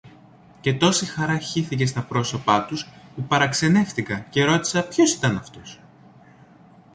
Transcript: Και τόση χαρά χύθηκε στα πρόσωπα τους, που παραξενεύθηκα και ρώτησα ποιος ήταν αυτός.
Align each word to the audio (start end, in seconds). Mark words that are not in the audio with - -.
Και 0.61 0.73
τόση 0.73 1.05
χαρά 1.05 1.37
χύθηκε 1.39 1.85
στα 1.85 2.01
πρόσωπα 2.01 2.65
τους, 2.65 2.89
που 3.15 3.21
παραξενεύθηκα 3.21 4.19
και 4.29 4.43
ρώτησα 4.43 4.83
ποιος 4.87 5.13
ήταν 5.13 5.37
αυτός. 5.37 5.79